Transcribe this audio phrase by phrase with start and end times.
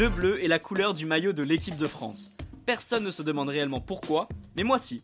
[0.00, 2.32] Le bleu est la couleur du maillot de l'équipe de France.
[2.64, 5.02] Personne ne se demande réellement pourquoi, mais moi si.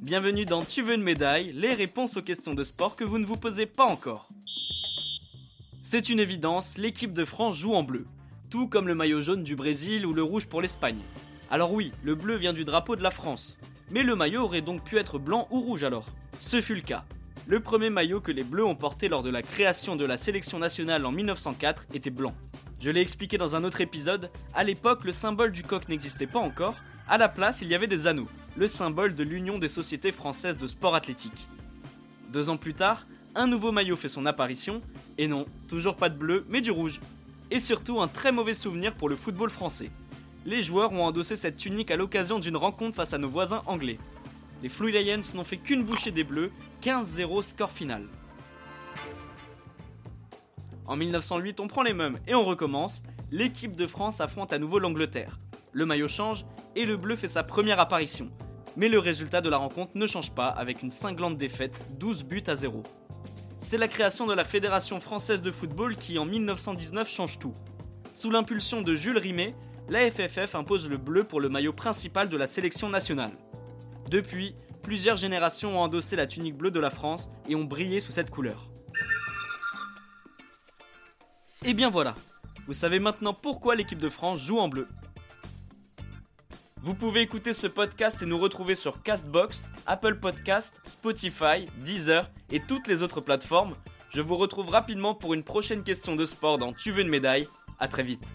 [0.00, 3.26] Bienvenue dans Tu veux une médaille, les réponses aux questions de sport que vous ne
[3.26, 4.30] vous posez pas encore.
[5.82, 8.06] C'est une évidence, l'équipe de France joue en bleu,
[8.48, 11.02] tout comme le maillot jaune du Brésil ou le rouge pour l'Espagne.
[11.50, 13.58] Alors oui, le bleu vient du drapeau de la France,
[13.90, 16.06] mais le maillot aurait donc pu être blanc ou rouge alors.
[16.38, 17.04] Ce fut le cas.
[17.50, 20.60] Le premier maillot que les Bleus ont porté lors de la création de la sélection
[20.60, 22.32] nationale en 1904 était blanc.
[22.78, 26.38] Je l'ai expliqué dans un autre épisode, à l'époque le symbole du coq n'existait pas
[26.38, 26.76] encore,
[27.08, 30.58] à la place il y avait des anneaux, le symbole de l'Union des sociétés françaises
[30.58, 31.48] de sport athlétique.
[32.32, 33.04] Deux ans plus tard,
[33.34, 34.80] un nouveau maillot fait son apparition,
[35.18, 37.00] et non, toujours pas de bleu, mais du rouge.
[37.50, 39.90] Et surtout un très mauvais souvenir pour le football français.
[40.46, 43.98] Les joueurs ont endossé cette tunique à l'occasion d'une rencontre face à nos voisins anglais.
[44.62, 48.06] Les Fluid Lions n'ont fait qu'une bouchée des bleus, 15-0 score final.
[50.86, 53.02] En 1908, on prend les mêmes et on recommence.
[53.30, 55.38] L'équipe de France affronte à nouveau l'Angleterre.
[55.72, 56.44] Le maillot change
[56.76, 58.30] et le bleu fait sa première apparition.
[58.76, 62.42] Mais le résultat de la rencontre ne change pas avec une cinglante défaite, 12 buts
[62.46, 62.82] à 0.
[63.58, 67.54] C'est la création de la Fédération française de football qui en 1919 change tout.
[68.12, 69.54] Sous l'impulsion de Jules Rimet,
[69.88, 73.32] la FFF impose le bleu pour le maillot principal de la sélection nationale.
[74.10, 78.10] Depuis, plusieurs générations ont endossé la tunique bleue de la France et ont brillé sous
[78.10, 78.68] cette couleur.
[81.64, 82.16] Et bien voilà,
[82.66, 84.88] vous savez maintenant pourquoi l'équipe de France joue en bleu.
[86.82, 92.58] Vous pouvez écouter ce podcast et nous retrouver sur Castbox, Apple Podcast, Spotify, Deezer et
[92.58, 93.76] toutes les autres plateformes.
[94.08, 97.46] Je vous retrouve rapidement pour une prochaine question de sport dans Tu veux une médaille.
[97.78, 98.34] À très vite.